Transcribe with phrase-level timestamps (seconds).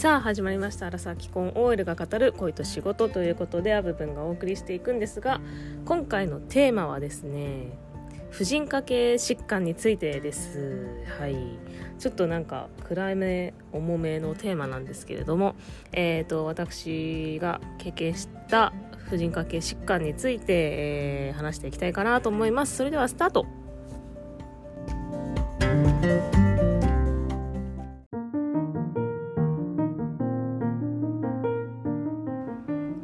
[0.00, 5.42] さあ始まりました「アラサー既婚 OL が語る恋と仕事」ということでアブ分がお送りしていくんですが
[5.84, 7.76] 今回のテーマはですね
[8.30, 11.04] 婦人科系疾患についてです。
[11.18, 11.36] はい。
[11.98, 15.54] ちょっとなんか暗め重めのテーマなんですけれども
[15.92, 18.72] え、ー、と私が経験した
[19.10, 22.74] 婦人科系疾患について、えー、話していきたいかなと思います。
[22.74, 23.44] それではスタート。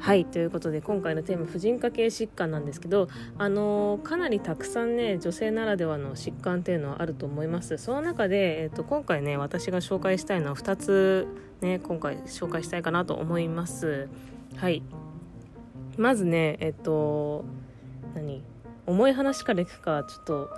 [0.06, 7.76] はいということで今回のテーマ婦人科系疾患なんですけどあのー、かなりたくさんね女性ならではの疾患っていうのはあると思います。
[7.76, 11.26] その中で、えーと、今回ね私が紹介したいのは2つ
[11.60, 14.08] ね今回紹介したいかなと思います。
[14.54, 14.84] はい。
[15.98, 17.44] まずねえっ、ー、と
[18.14, 18.44] 何？
[18.86, 20.50] 重い話からいくかちょっと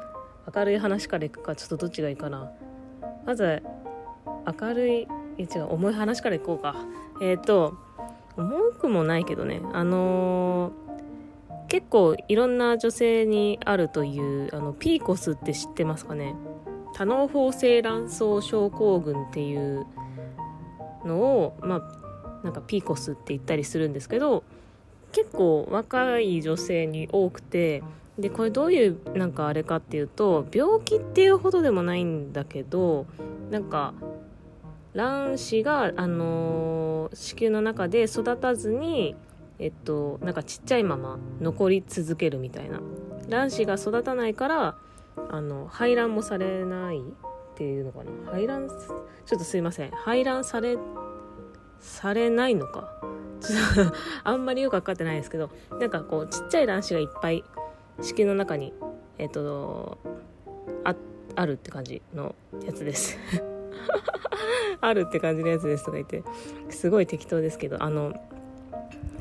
[0.54, 2.52] 明るい話からいくかちょっとどっちがいいかな。
[3.24, 3.62] まず
[4.60, 5.06] 明るいい
[5.38, 6.77] や違う重い話からいこうか。
[7.22, 7.88] えっ、ー、と
[8.39, 9.61] 重くもないけどね。
[9.72, 16.34] あのー、結構いろんな女性にあるというあのピーコスって知ってますかね。
[16.95, 19.86] 多脳胞性卵巣症候群っていう
[21.05, 21.98] のをまあ
[22.45, 24.45] なんかピーコスって言ったりするんですけど
[25.12, 27.83] 結構若い女性に多くて
[28.19, 33.06] でこれどういうなんかあれかっていうと病気っていうほどでもないんだけど
[33.50, 33.95] なんか
[34.94, 39.14] 卵子が、あのー、子宮の中で育たずに、
[39.58, 42.80] えっと、なんかちっちゃいまま残り続けるみたいな。
[43.28, 44.77] 卵子が育たないから
[45.30, 47.03] あの排卵もされないっ
[47.56, 48.11] ていうのかな。
[48.30, 49.91] 排卵ちょっとすいません。
[49.91, 50.78] 排卵され
[51.80, 52.98] されないのか。
[53.41, 57.45] ちょっとあんまりよく分かってないですけどなんかこうちっちゃい卵子がいっぱい
[58.00, 58.73] 子宮の中に
[59.17, 59.98] えっと
[60.84, 60.95] あ
[61.36, 63.17] あるって感じのやつです。
[64.80, 66.22] あるって感じのやつですとか言って
[66.70, 68.12] すごい適当ですけどあの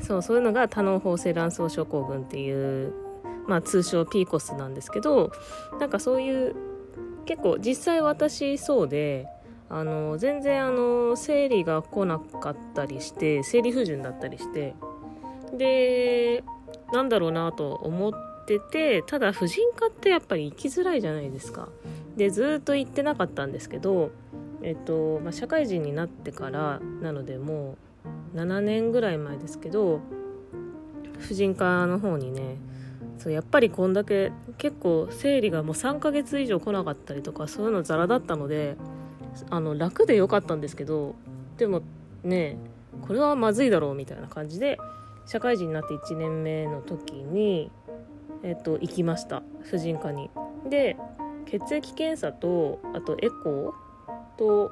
[0.00, 2.92] そうそういうのが多脳胞性卵巣症候群っていう
[3.46, 5.32] まあ通称ピーコスなんですけど
[5.80, 6.54] なんかそういう
[7.24, 9.26] 結構実際私そうで
[9.70, 14.74] あの全然あの生理が来なかったりして生理不順だったりして
[15.52, 16.42] で
[16.92, 18.12] なんだろうなと思っ
[18.46, 21.68] ててただ婦人科ってやっぱり行きづらいじゃないですか。
[22.16, 24.10] でずっと行ってなかったんですけど
[24.62, 27.76] えっと、まあ、社会人になってからなのでも
[28.34, 30.00] う7年ぐらい前ですけど
[31.18, 32.56] 婦人科の方にね
[33.18, 38.76] そうやっぱりこんだけ結構生理がもう3ヶ月以上来なかったりとかそういうのザラだったので
[39.50, 41.14] あの楽でよかったんですけど
[41.56, 41.82] でも
[42.22, 42.56] ね
[43.02, 44.78] これはまずいだろうみたいな感じで
[45.26, 47.70] 社会人になって1年目の時に、
[48.42, 50.30] えっと、行きました婦人科に。
[50.68, 50.96] で
[51.44, 53.87] 血液検査とあとエコー
[54.38, 54.70] と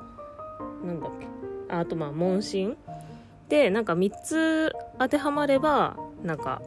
[0.85, 1.27] なんだっけ？
[1.75, 2.77] あとまあ問診？
[3.49, 6.63] でなんか3つ当てはまればなんか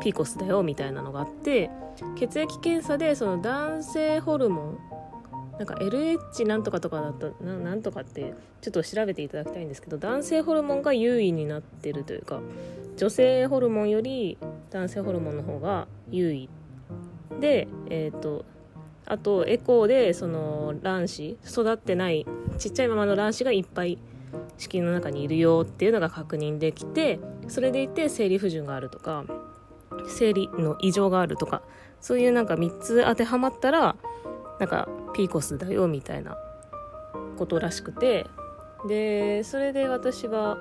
[0.00, 1.70] ピーコスだよみたいなのがあって
[2.16, 4.78] 血液検査でその男性ホルモン
[5.58, 12.40] なんか LH なんとかとかだったななんとかってちょっと調べていただきたいんですけど男性ホルモンが優位になってるというか
[12.96, 14.38] 女性ホルモンより
[14.70, 16.48] 男性ホルモンの方が優位。
[17.40, 18.44] でえっ、ー、と
[19.06, 22.26] あとエコーでその卵子育ってない
[22.58, 23.98] ちっちゃいままの卵子がいっぱい
[24.58, 27.18] 子宮の中にいるよっていうのが確認できて
[27.48, 29.24] それでいて生理不順があるとか
[30.08, 31.62] 生理の異常があるとか
[32.00, 33.96] そういうなんか3つ当てはまったら
[34.58, 36.36] なんかピーコスだよみたいな
[37.36, 38.26] ことらしくて
[38.86, 40.58] でそれで私は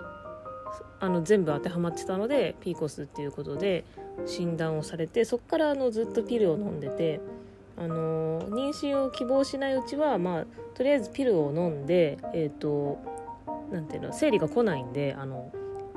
[1.00, 3.86] あの全部当てはまってたのでピーコスっていうことで
[4.26, 7.22] 診断をされてそっからあのずっとピルを飲んでて
[7.80, 10.46] あの妊娠を希望しないうちは、まあ、
[10.76, 13.00] とりあえずピルを飲んで、えーと、
[13.72, 15.52] なんていうの生理が来ないんであの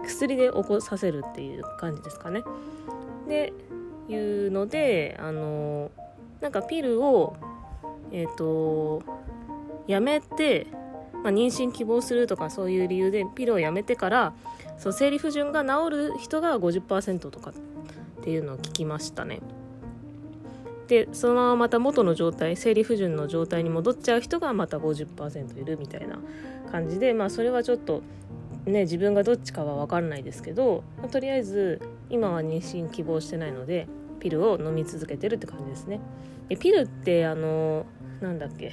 [0.05, 2.43] 薬で起こさせるっていう感じですかね。
[3.29, 3.53] で
[4.09, 5.91] いうのであの
[6.41, 7.37] なんかピルを
[8.11, 9.03] えっ、ー、と
[9.87, 10.67] やめて、
[11.23, 14.35] まあ、妊娠希望するとかそういう理由でピルをやめてから
[14.79, 17.55] そう生理不順が治る人が50%とかっ
[18.25, 19.41] ていうのを聞きましたね。
[20.93, 26.19] でそのまままた元の状態生理不順の状態に戻っちゃう人がまた50%いるみたいな
[26.71, 28.03] 感じでまあそれはちょっと
[28.67, 31.81] ね自分がどっちかは分からないですけど、まあ、とりあえず
[32.11, 33.89] 今は妊娠希望してないので
[34.21, 35.99] ピルを飲み続けてるって感じですね。
[36.51, 37.87] でピルってあの
[38.21, 38.73] なんだっけ？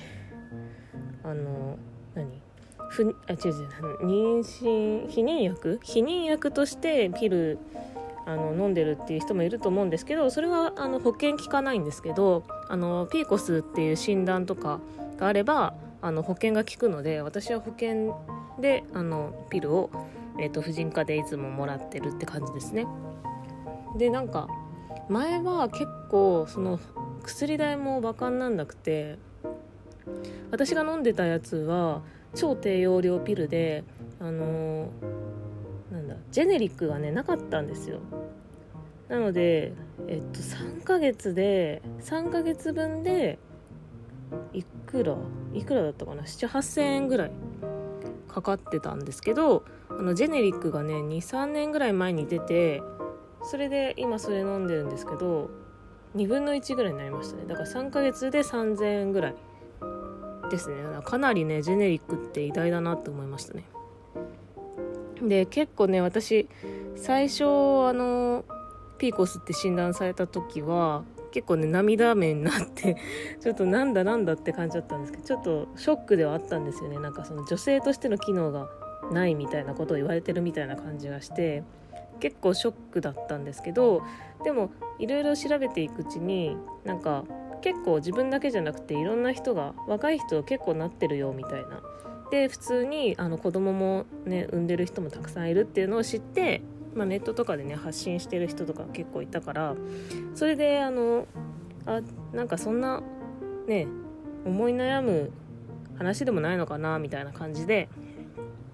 [1.23, 1.77] あの
[2.15, 2.41] 何？
[2.89, 5.79] ふあ違う違う妊娠避妊薬？
[5.81, 7.59] 避妊薬としてピル
[8.25, 14.79] あの飲んでるっていう人もいると思うんですけどそれはあの保険効かないんですけどあのピーコスっていう診断とか
[15.17, 18.15] があればあの保険が効くので私は保険
[18.59, 19.89] であのピルを、
[20.39, 22.85] えーと、婦人科でいつももらってるって感じですね。
[23.97, 24.47] でなんか
[25.09, 26.79] 前は結構その
[27.23, 29.17] 薬代もバカになんなくて
[30.51, 32.01] 私が飲んでたやつは
[32.35, 33.83] 超低用量ピルで
[34.19, 34.89] あのー、
[36.31, 37.99] ジェネリックがねなかったんですよ。
[39.07, 39.73] なので
[40.07, 43.39] えっと3ヶ月で3ヶ月分で
[44.53, 45.15] いくら
[45.53, 47.31] いくらだったかな？78000円ぐらい
[48.27, 52.83] かかってたんですけどあのジェネリックがね23年ぐらい前に出て
[53.43, 55.49] それで今それ飲んでるんですけど
[56.15, 57.45] 2分の1ぐらいになりましたね。
[57.47, 59.35] だから3ヶ月で3000円ぐらい
[60.51, 60.75] ですね。
[61.03, 63.63] かなりねジェネリックって偉大だなって思いましたね。
[65.21, 66.47] で結構ね私
[66.95, 68.45] 最初あの
[68.97, 72.97] ピーコスって診断された時は結構ね涙目になって
[73.39, 76.99] ちょっとなんだなんだって感じだったんですけどちょっとショックではあったんですよね。
[76.99, 78.69] なんかその女性としての機能が
[79.11, 81.63] ないみたいなことを言われてるみたいな感じがして
[82.19, 84.03] 結構ショックだったんですけど
[84.43, 87.23] でもいろいろ調べていくうちになんか
[87.61, 91.81] 結構自分だけじゃなくていろんな人が若い人結構なってるよみたいな
[92.31, 96.61] で普通にあの子供もね産んでる人もたくさんいるっていうのを知って
[96.95, 99.75] まあ、ネットとかでね発信してる人とか結構いたから
[100.35, 101.27] それであの
[101.85, 102.01] あ
[102.33, 103.01] なんかそんな
[103.67, 103.87] ね
[104.45, 105.31] 思い悩む
[105.97, 107.89] 話でもないのかなみたいな感じで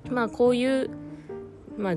[0.09, 0.89] まあこういう
[1.77, 1.95] まあ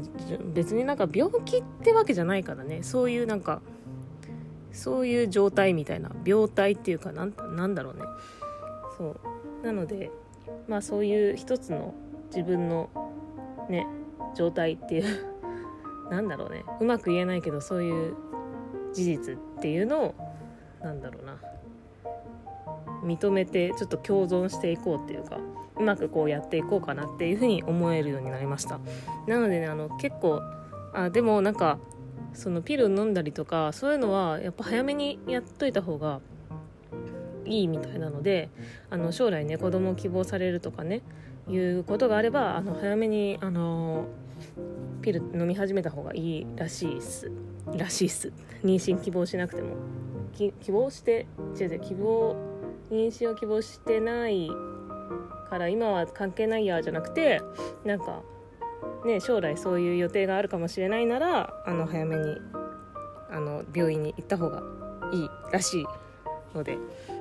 [0.55, 3.61] 別になんか病気ってわけじゃないからねそういうなんか
[4.73, 8.03] そういう状態みたいな病態っていうかなんなんだろうね。
[8.97, 9.17] そ
[9.63, 9.67] う。
[9.67, 10.11] なので
[10.69, 11.95] まあそういう一つの
[12.27, 12.89] 自分の
[13.69, 13.87] ね
[14.35, 15.05] 状態っていう
[16.11, 16.65] なんだろうね。
[16.81, 18.15] うまく言えないけどそういう
[18.93, 20.15] 事実っていうのを
[20.83, 21.37] なんだろうな。
[23.05, 25.39] 認めてちょっと共存していこうっていうか
[25.77, 28.81] うまくこうやっていこうかなっていうふうに思えるようになりました。
[29.27, 30.41] なのでねあの結構
[30.93, 31.79] あでもなんか
[32.35, 36.21] そのピル飲んだりとかそういうのはやっぱ早めにやっといた方が
[37.49, 38.50] いいみたいなので
[38.91, 41.03] あの将来ね子供を希望されるとかね
[41.49, 44.06] いうことがあればあの早めにあの
[45.00, 47.31] ピル飲み始めた方がいいらしいっす。
[47.77, 48.33] らしいっす。
[48.65, 49.77] 妊娠希望しなくても。
[50.35, 51.27] 希望して
[51.59, 52.37] 違う違う希望
[52.91, 54.49] 妊娠を希望してない
[55.50, 57.41] から今は関係ないやじゃなくて
[57.85, 58.23] なんか
[59.05, 62.37] ね将来そういう予定があるかもしれないならあの早めに
[63.31, 64.62] あの病院に行った方が
[65.12, 65.87] いいらしい
[66.55, 66.79] ので。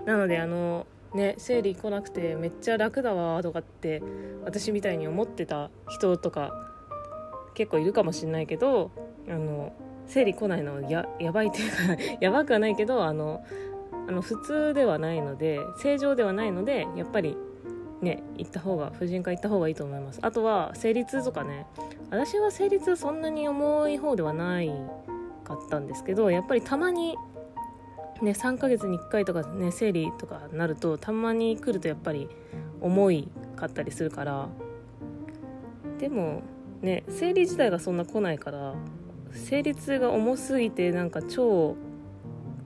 [0.08, 4.02] なのであのね生理来なくてめっちゃ楽だわとかって
[4.46, 6.54] 私みたいに思ってた人とか
[7.54, 8.90] 結構いるかもしれないけど
[9.30, 9.74] あの
[10.08, 13.44] 生理来ないのややばいっていうか やばくはないけどあの
[14.08, 17.36] あの普通ではないので正常ではないのでやっぱり
[18.02, 20.20] ね行った方が婦人科行った方がいいと思います。
[20.22, 21.66] あとは生理痛とかね
[22.10, 24.72] 私は生理痛そんなに重い方ではない
[25.44, 27.18] かったんですけどやっぱりたまに
[28.22, 32.30] ね3ヶ月に1回とかね生理とかなるとたまに来るとやっぱり
[32.82, 34.48] 重いかったりするから。
[36.00, 36.44] でも
[36.82, 38.76] ね生理自体がそんな来ないから
[39.32, 41.76] 生理痛が重すぎてなんか超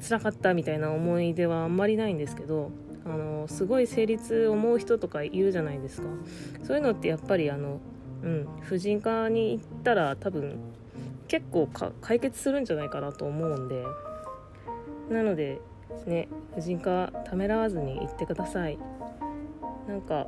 [0.02, 2.72] 辛かったみたいな思い出はあんまりないんですけど
[3.06, 6.08] あのすごい生理痛思う人とかいるじゃないですか。
[6.64, 7.80] そういうのってやっぱりあの
[8.24, 10.60] うん婦人科に行ったら多分
[11.28, 11.70] 結構
[12.02, 13.86] 解決するんじゃないかなと思うんで。
[15.12, 15.60] なので
[16.06, 18.78] ね婦人科ためらわずに行ってください。
[19.88, 20.28] なんか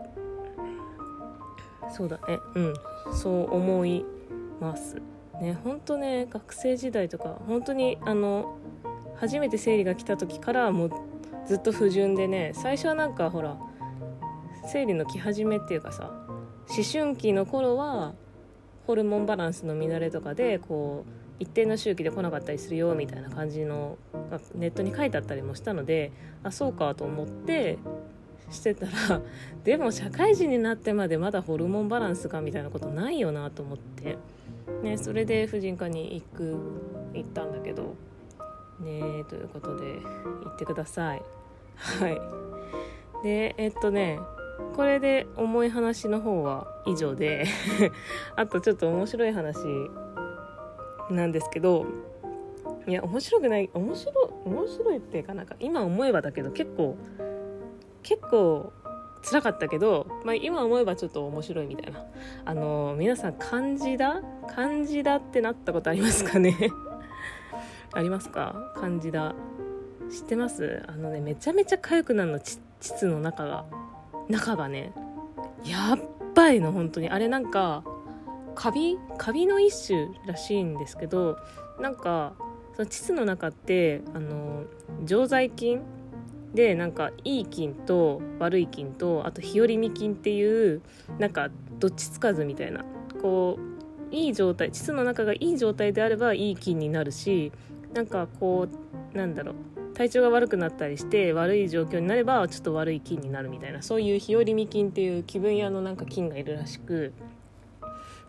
[1.89, 2.73] そうだねうん
[3.13, 4.05] そう思い
[4.59, 5.01] ます。
[5.41, 8.57] ね本当ね学生時代とか本当にあの
[9.15, 10.91] 初めて生理が来た時からもう
[11.47, 13.57] ずっと不順でね最初はなんかほら
[14.65, 16.11] 生理の来始めっていうかさ
[16.69, 18.13] 思春期の頃は
[18.87, 23.97] ホルモンバランスの乱れとかでこう一定の周期で来なかったりするよみたいな感じの
[24.31, 26.11] がネットに書いてあったりもしたので
[26.43, 27.77] あそうかと思って
[28.49, 29.21] してたら
[29.63, 34.17] でも社会人になってまでまだホルモンバランスかみたいなことないよなと思って、
[34.83, 36.57] ね、それで婦人科に行く
[37.13, 37.95] 行ったんだけど
[38.79, 39.85] ねということで
[40.43, 41.21] 行ってください。
[41.75, 42.21] はい。
[43.23, 44.19] でえっとね
[44.75, 47.45] これで重い話の方は以上で
[48.35, 49.57] あとちょっと面白い話
[51.09, 51.85] なんですけど
[52.87, 54.11] いや面白くない面白
[54.45, 56.97] 面白いっていうかなんか今思えばだけど結構
[58.01, 58.73] 結構
[59.23, 62.03] 辛かったけど、まあ、今思えばちょっと面白いみたいな。
[62.43, 64.21] あの皆さん漢字だ？
[64.53, 66.57] 漢字だってなったことありますかね？
[67.93, 68.73] ありますか？
[68.75, 69.33] 漢字だ。
[70.11, 70.83] 知ってます？
[70.87, 73.63] あのねめちゃめちゃ痒くなるの膣の中が
[74.27, 74.91] 中がね
[75.63, 75.99] やっ
[76.35, 77.09] ばいの本当に。
[77.09, 77.85] あれなんか
[78.55, 81.37] カビカビの一種らしいんですけど
[81.79, 82.33] なんか
[82.75, 84.63] その膣の中ってあの
[85.05, 85.81] 常在菌
[86.53, 90.81] でなんかいい菌と悪い菌とあと日和見菌っていう
[91.19, 92.85] なんかどっちつかずみたいな
[93.21, 93.57] こ
[94.11, 97.51] ういい状態膣の中がいい状態であればいい菌になるし
[97.93, 98.67] なんかこ
[99.13, 99.55] うなんだろう
[99.93, 107.13] 体調が悪くなったりして悪い状況になればちょっと悪い菌になるみたいなそういう日和見菌っていう気分屋のなんか菌がいるらしく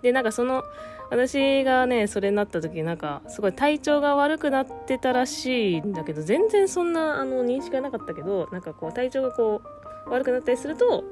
[0.04, 0.64] でなんかその
[1.10, 9.62] 私がねそれになった時なんかすごい体調が悪くなってたらしいんだけど全然そんなあの認識がなかったけどなんかこう体調がこ
[10.06, 11.04] う悪くなったりすると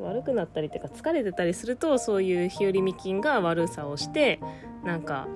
[0.00, 4.40] 悪くなったりっていうか疲れてたりするとそういう日和見菌が悪さをして
[4.84, 5.28] なんか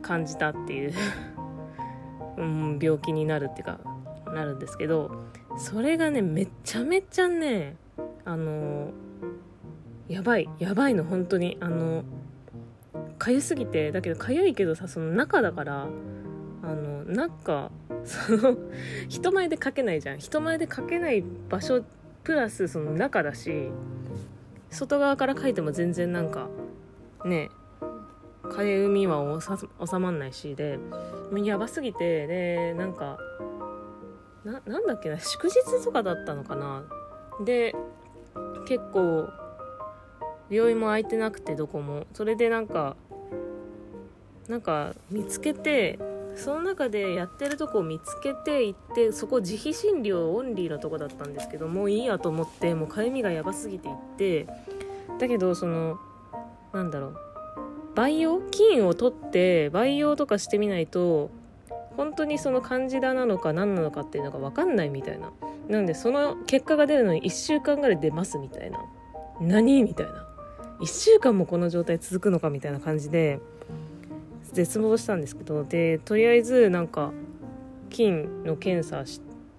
[0.00, 0.94] 感じたっていう
[2.38, 3.78] うん、病気になるっていうか
[4.32, 5.10] なるんですけど
[5.58, 7.76] それがねめちゃめちゃね
[8.24, 8.88] あの
[10.08, 11.56] やばいやばいの本当に。
[11.60, 12.04] あの
[13.18, 15.86] かゆすぎてだけどかゆいけどさその中だから
[16.62, 17.70] あの中
[18.04, 18.56] その
[19.08, 20.18] 人前でかけないじゃん。
[20.18, 21.82] 人前でかけない場所
[22.22, 23.70] プラスその中だし
[24.70, 26.48] 外側から書いても全然なんか
[27.24, 27.50] ね
[28.42, 30.78] かゆみは収まんないしで
[31.30, 33.18] もうやばすぎてでなんか
[34.44, 36.84] ななんだっけな祝日とかだったのかな。
[37.44, 37.74] で
[38.66, 39.28] 結構
[40.50, 42.06] 病院も空いてなくてどこも。
[42.12, 42.96] それでなんか
[44.48, 45.98] なんか見つけて
[46.36, 54.46] その中でやってるとこを見つけて行ってそこ自費診療オンリーのとこだったんですけどもういいやと思ってもうかゆみがやばすぎて行って
[55.18, 55.98] だけどその
[56.72, 57.16] なんだろう。
[57.94, 61.30] 培養菌を取って培養とかしてみないと
[61.96, 65.30] 本当にそのカンジダなのか何なのかっていうのが分かんないみたいな。
[65.68, 68.80] なんでその結果が出るのに1週間ぐらい出ますみたいな。
[69.40, 70.33] 何みたいな。
[70.80, 73.40] 1週間もこの状態続くのかみたいな感じで
[74.52, 77.12] 絶望したんですけどでとりあえずなんか
[77.90, 79.04] 菌の検査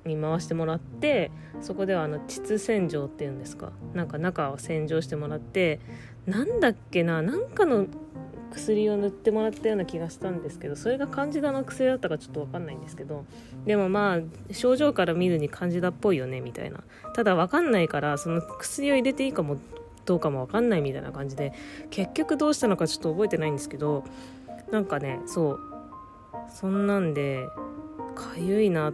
[0.06, 1.32] に回してもらって
[1.62, 3.72] そこではあの膣洗浄っていうんですか。
[3.94, 5.80] なんか中を洗浄してもらって
[6.26, 7.88] なんだっけななんかの
[8.52, 13.26] 薬を塗ってもらったような気がしたんですけどそれがカンジダの薬だったかちょっと分かんないんですけど
[13.66, 16.84] でもまあ症状から見るにカンジダっぽいよねみたいな。
[17.16, 19.58] ただ分かんないからその薬を入れていいかも
[20.06, 21.54] どうかも分かんないみたいな感じで
[21.90, 24.04] 結局どうしたのかちょっと覚えてないんですけど
[24.72, 25.60] なんかねそう
[26.54, 27.48] そんなんで
[28.16, 28.94] かゆいな。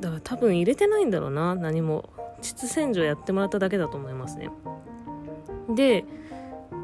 [0.00, 1.54] だから多分入れてないんだろうな。
[1.54, 2.10] 何も。
[2.40, 4.50] 膣洗浄やってもらっただけだと思いますね。
[5.74, 6.04] で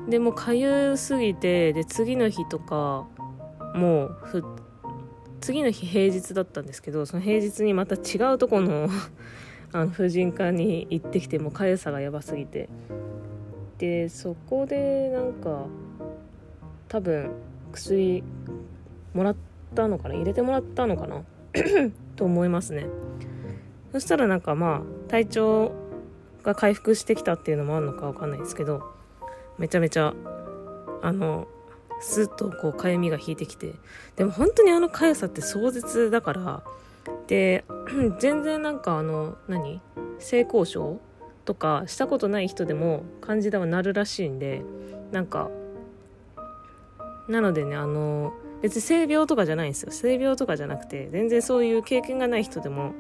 [0.08, 3.06] でもかゆすぎてで次の日とか
[3.75, 4.44] もうふ
[5.40, 8.88] 次の日平日だったんですけどその平日にまた違うとこの
[9.72, 12.68] あの婦人科に行ってきてもかゆさがやばすぎて。
[13.78, 15.66] でそこでなんか
[16.88, 17.30] 多分
[17.73, 18.25] 薬
[19.14, 19.37] もらっ
[19.75, 20.14] たのかな？
[20.14, 21.23] 入れてもらったのかな？
[22.16, 22.87] と思いますね。
[23.92, 25.73] そしたらなんかまあ体調
[26.42, 28.82] が回復してきたっていうのもあるのかわかんないですけど
[29.58, 30.14] めちゃめちゃ
[31.02, 31.47] あの
[32.00, 33.75] スッとこうかゆみが引いてきて
[34.16, 36.62] でも本当にあのかゆさって壮絶だから
[37.26, 37.64] で
[38.20, 39.80] 全然なんかあの何？
[40.18, 41.00] 性交渉
[41.49, 44.62] とかしたことない人でも感じではなるらしいんで
[45.12, 45.49] なんか
[47.26, 49.90] なのでねあの別に性病とかじゃないんですよ。
[49.90, 52.93] 性病とかじゃなくて全然そういう経験がない人でも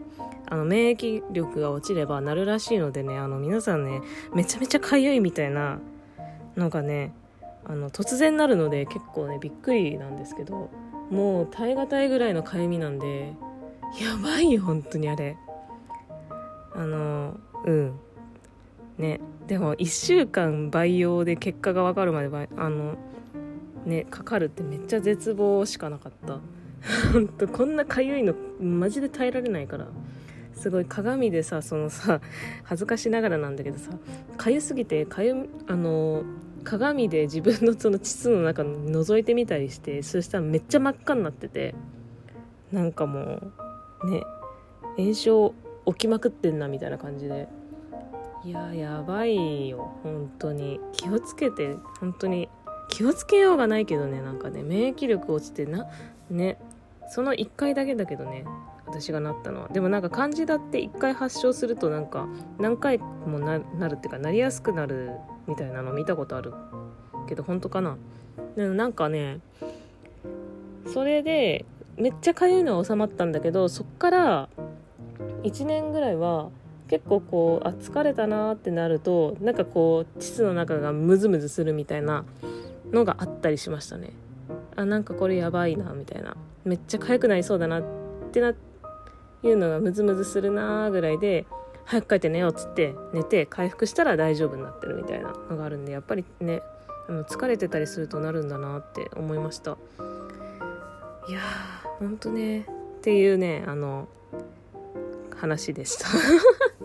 [0.48, 4.00] あの免疫力が落ちればなるらしいのでねあの皆さんね
[4.32, 5.78] めちゃめちゃかゆいみたいな
[6.56, 7.12] のがね
[7.66, 10.70] あの突然なるので結構ねびっくりなんですけど
[11.10, 13.34] もう耐え難いぐらいのかゆみなんで
[14.00, 15.36] やばいよ本当にあれ。
[16.74, 18.00] あのうん。
[18.98, 22.96] ねでも1週間培養で結果が分かるまであの
[23.86, 26.40] ねかかるってめっちゃ絶望しかなかった。
[27.12, 29.86] 本当こんなかゆいのマジで耐えられないから。
[30.54, 32.20] すごい鏡でさそのさ
[32.64, 33.92] 恥ずかしながらなんだけどさ
[34.36, 36.24] かゆすぎてかゆあの
[36.64, 41.76] 鏡で自分のその膣の中覗いてみたりしてそしたらめっちゃ真っ赤になってて
[42.72, 43.40] なんかも
[44.02, 44.24] うね
[44.96, 45.54] 炎症
[45.86, 47.46] 起きまくってんなみたいな感じで。
[48.48, 49.92] いややばいよ。
[50.02, 50.80] 本当に。
[50.92, 51.76] 気をつけて。
[52.00, 52.48] 本当に。
[52.88, 54.22] 気をつけようがないけどね。
[54.22, 55.84] なんかね免疫力落ちてな。
[56.30, 56.56] ね。
[57.10, 58.46] その1回だけだけどね。
[58.86, 59.68] 私がなったのは。
[59.68, 62.26] でもなんか漢字だって1回発症するとなんか
[62.58, 65.10] 何回もなるっていうかなりやすくなる
[65.46, 66.54] みたいなの見たことある。
[67.28, 67.98] けど本当かな。
[68.56, 69.40] でもなんかね
[70.86, 71.66] それで
[71.98, 74.48] めっちゃかゆいのは収まったんだけどそっから
[75.42, 76.48] 1年ぐらいは
[76.88, 82.24] 結構こうあ疲れたなってなるとなんかこう膣の中がムズムズするみたいな
[82.90, 84.12] のがあったりしましたね。
[84.76, 86.36] あなんかこれやばいなみたいな。
[86.64, 87.84] めっちゃ痒くなりそうだなっ
[88.32, 88.54] てない
[89.50, 91.46] うのがムズムズするなぐらいで
[91.84, 96.60] 早く帰って寝ようっつって寝て回復したら大丈夫になってるみたいなのがあるんでやっぱりね
[97.08, 99.78] あの疲れてたりするとなるんだなって思いました。
[101.28, 102.60] いやーほんとね。
[102.60, 102.64] っ
[103.00, 104.08] ていうねあの
[105.38, 106.08] 話でした。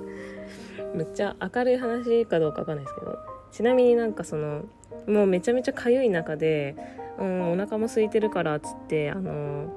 [0.96, 3.18] めっちゃ明るい話かどうかわかんないですけど。
[3.52, 4.64] ちなみになんかその
[5.08, 6.76] もうめちゃめちゃ痒い中で、
[7.20, 9.72] うん、お腹も空いてるからっつってあの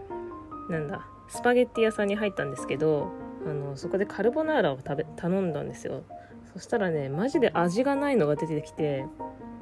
[0.71, 3.11] なんだスパゲッティ屋さんに入ったんですけど
[3.47, 6.03] あのそこでカルボナーラを食べ頼んだんですよ。
[6.55, 9.05] そしたらねマジで味がないのが出てきて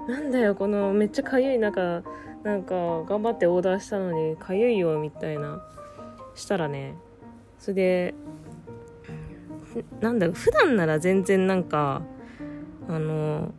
[0.07, 2.05] なんだよこのめっちゃかゆい中
[2.45, 5.61] なんか頑張ってオーダーしたのにかゆいよみたいな。
[6.37, 6.95] したらね
[7.59, 8.15] それで
[10.01, 12.03] なんだろう普段なら全然なんか
[12.89, 13.53] あの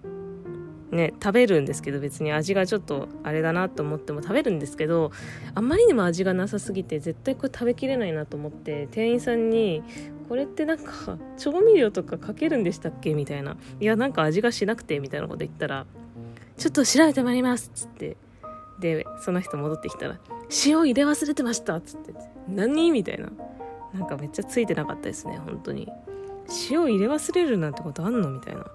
[0.92, 5.12] ね食べるんですけど別に味がちょっとあれだなと思っても食べるんですけど
[5.54, 9.84] あんまりにも味がなさすぎて絶対これ食べきれないなと思って店員さんに
[10.30, 15.86] 「これってなんか調味料とかかけるんでしたっけ?」みたいな「いやなんか味がしなくて」みたいなこと言ったら
[16.58, 18.18] 「ちょっと調べてまいります」っつって
[18.80, 20.20] でその人戻ってきたら
[20.66, 22.14] 「塩入れ忘れてました」っつって
[22.48, 23.32] 「何?」みたいな
[23.96, 25.90] なんかめっちゃついてなかったですね本当に。
[26.70, 28.66] 塩入れ忘れるなんてことあんのみたいな。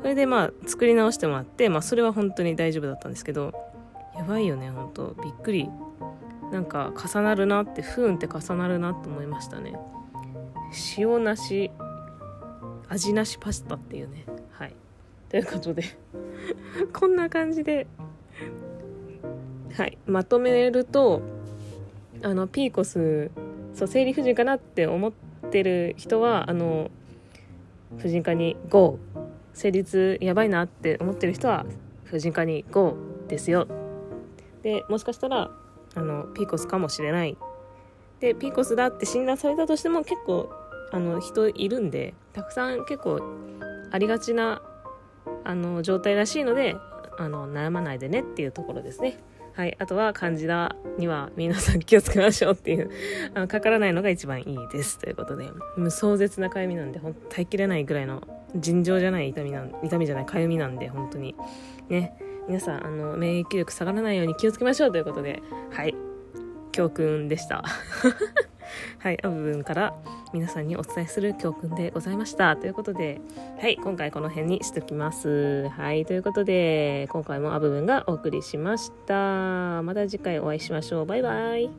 [0.00, 3.52] それでまあ作り直してもらって、まあ、それは本当に大丈夫だったんですけど
[4.16, 5.16] やばいよね本当。
[5.22, 5.68] びっくり。
[6.52, 9.74] なんか重なるなって不運って重なるなと思いましたね。
[10.96, 11.70] 塩なし
[12.88, 14.24] 味なしパスタっていうね。
[14.52, 14.74] はい。
[15.28, 15.82] ということで
[16.94, 17.86] こんな感じで
[19.76, 19.98] はい。
[20.06, 21.20] まとめると
[22.22, 23.30] あのピーコス
[23.78, 25.12] そう生理不順かなって思っ
[25.52, 26.90] てる人はあの
[27.98, 28.98] 婦人科に GO
[29.52, 31.64] 生理痛やばいなって思ってる人は
[32.02, 32.96] 婦人科に GO
[33.28, 33.68] ですよ。
[34.64, 35.52] でもしかしたら
[35.94, 37.38] あのピーコスかもしれない。
[38.18, 40.50] でピーコスだって診断されたとしても結構
[40.90, 43.22] あの人いるんでたくさん結構
[43.92, 44.60] ありがちな
[45.44, 46.74] あの状態らしいので
[47.16, 49.20] あの悩まないでねっていうところですね。
[49.58, 52.90] はい、あとは漢字だには皆さん気をつけましょうっていう
[53.34, 55.00] あのかからないのが一番いいです。
[55.00, 58.22] ということで無壮絶なかゆみなんでほん耐えきれないぐらいの
[58.54, 61.34] 尋常じゃない痛みなん痛みじゃないかゆみなんで本当に。
[61.88, 62.16] ね。
[62.46, 65.42] 皆さんあの免疫力下がらないように気をつけましょうということで
[65.72, 66.07] はい。
[66.78, 67.64] 教訓でした
[69.00, 69.94] はい、あ部分から
[70.32, 72.54] 皆さんにお伝えする教訓でございました。
[72.56, 73.20] ということで、
[73.60, 75.68] はい、今回この辺にしときます。
[75.70, 79.82] はい、ということで、今回もあ部分がお送りしました。
[79.82, 81.06] また次回お会いしましょう。
[81.06, 81.70] バイバイ。